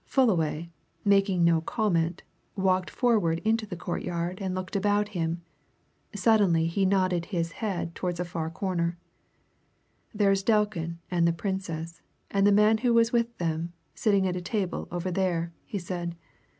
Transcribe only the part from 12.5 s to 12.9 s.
man